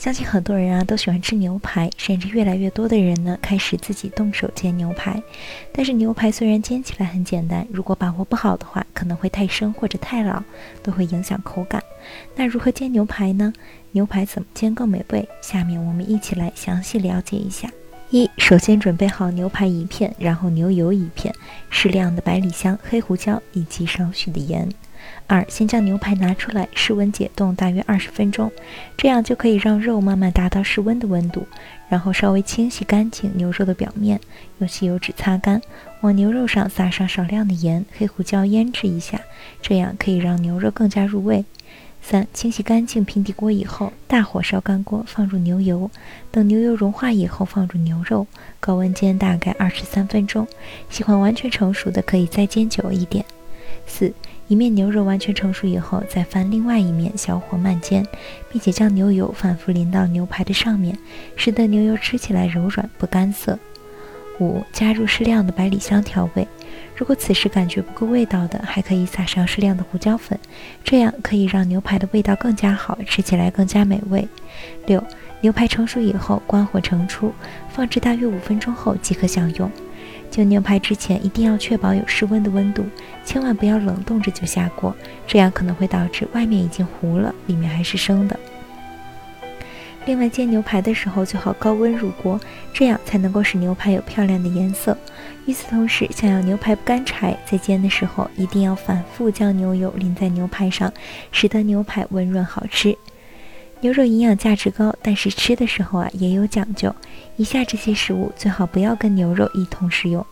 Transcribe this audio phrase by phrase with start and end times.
[0.00, 5.22] 相信很多人啊都喜欢吃牛排，甚至越来越多的人呢开始自己动手煎牛排。
[5.74, 10.42] 但是牛排虽然煎起来很简单，如果把握不好的话，可能会太生或者太老，
[10.82, 11.82] 都会影响口感。
[12.34, 13.52] 那如何煎牛排呢？
[13.92, 15.28] 牛排怎么煎更美味？
[15.42, 17.70] 下面我们一起来详细了解一下。
[18.08, 21.34] 一，首先准备好牛排一片，然后牛油一片，
[21.68, 24.66] 适量的百里香、黑胡椒以及少许的盐。
[25.26, 28.50] 二，先将牛排拿出来，室温解冻大约二十分钟，
[28.96, 31.46] 这样就可以让肉慢慢达到室温的温度。
[31.88, 34.20] 然后稍微清洗干净牛肉的表面，
[34.58, 35.60] 用吸油纸擦干，
[36.02, 39.20] 往牛肉上撒上少量的盐、黑胡椒腌制一下，
[39.60, 41.44] 这样可以让牛肉更加入味。
[42.02, 45.90] 三，清洗干净平底锅以后，大火烧干锅，放入牛油，
[46.30, 48.26] 等牛油融化以后，放入牛肉，
[48.58, 50.46] 高温煎大概二十三分钟。
[50.88, 53.24] 喜欢完全成熟的，可以再煎久一点。
[53.90, 54.12] 四。
[54.46, 58.06] 一面牛肉完全成熟以后，再翻另外一面，小火慢煎，
[58.50, 60.96] 并且将牛油反复淋到牛排的上面，
[61.36, 63.58] 使得牛油吃起来柔软不干涩。
[64.40, 66.48] 五、加入适量的百里香调味，
[66.96, 70.36] 如果此时感觉不够味道的，还可以撒上适量的胡椒粉，
[70.82, 74.26] 这样可以让牛排的味道更加好，吃起来更加美味。
[74.86, 75.04] 六、
[75.42, 77.32] 牛排成熟以后，关火盛出，
[77.68, 79.70] 放置大约五分钟后即可享用。
[80.30, 82.84] 煎牛排之前一定要确保有室温的温度，
[83.24, 84.94] 千万不要冷冻着就下锅，
[85.26, 88.38] 这样可能会导致外面已经糊了，里面还是生的。
[90.06, 92.40] 另外，煎牛排的时候最好高温入锅，
[92.72, 94.96] 这样才能够使牛排有漂亮的颜色。
[95.46, 100.90] 与此同时，想要牛排不干柴，在煎的时候一定要反复将牛油淋在牛排上，
[101.32, 102.96] 使得牛排温润好吃。
[103.82, 106.94] 牛肉营养价值高，但是吃的时候啊也有讲究。
[107.36, 110.24] 以下这些食物最好不要跟牛肉一同食用。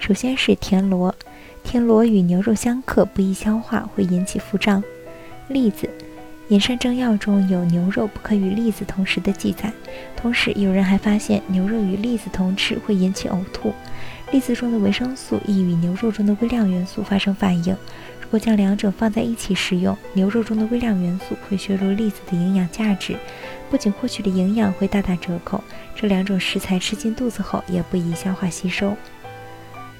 [0.00, 1.14] 首先是田螺，
[1.62, 4.82] 田螺与牛肉相克，不易消化，会引起腹胀。
[5.46, 5.88] 栗子，
[6.48, 9.72] 延善政要中有牛肉不可与栗子同食的记载。
[10.16, 13.72] 同时，有人还发现牛肉与栗子同吃会引起呕吐。
[14.32, 17.76] 栗子中的维生素易与牛肉中的微量元素发生反应。
[18.34, 23.16] 如果将两者放在一起食用，牛肉中的微量元素会削弱栗子的营养价值，
[23.70, 25.62] 不仅获取的营养会大打折扣，
[25.94, 28.96] 这两种食材吃进肚子后也不易消化吸收。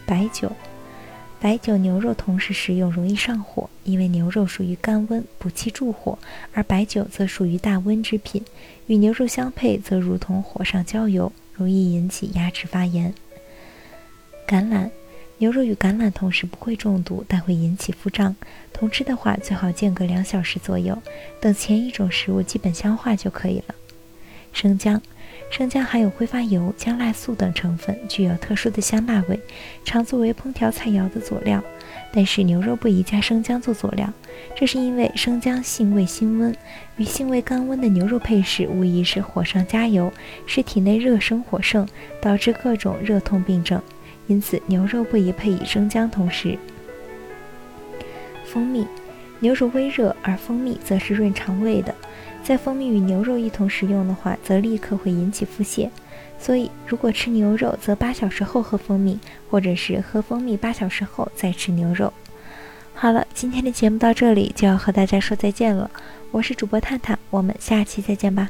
[0.05, 0.51] 白酒，
[1.39, 6.19] 白酒、牛肉同时食用容易上火，因为牛肉属于甘温，补气助火，
[6.53, 8.45] 而白酒则属于大温之品，
[8.89, 13.15] 与牛肉相配则如同火上浇油，容易引起牙齿发炎。
[14.49, 14.91] 橄榄。
[15.39, 18.35] 牛肉与橄榄同时不会中毒，但会引起腹胀。
[18.73, 20.97] 同吃的话，最好间隔两小时左右，
[21.41, 23.75] 等前一种食物基本消化就可以了。
[24.53, 25.03] 生姜，
[25.51, 29.39] 生姜含有挥发油、姜辣素等成分，具有特殊的香辣味，
[29.85, 31.63] 常作为烹调菜肴的佐料。
[32.13, 34.13] 但是牛肉不宜加生姜做佐料，
[34.55, 36.57] 这是因为生姜性味辛温，
[36.97, 40.13] 与性味甘温的牛肉配食，无疑是火上加油，
[40.47, 41.89] 使体内热生火盛，
[42.23, 43.83] 导致各种热痛病症。
[44.27, 46.59] 因此，牛肉不宜配以生姜同食。
[48.45, 48.87] 蜂蜜，
[49.41, 51.95] 牛肉微热，而蜂蜜则是润肠胃的。
[52.43, 55.89] 在蜂蜜与牛肉一同食用的话，则立刻会引起腹泻。
[56.39, 59.19] 所以，如果吃牛肉，则八小时后喝蜂蜜，
[59.51, 62.13] 或者是喝蜂蜜八小时后再吃牛肉。
[62.95, 65.91] 好了，今天的节目到这里就要和大家说再见了。
[66.31, 68.49] 我是主播探探，我们下期再见吧。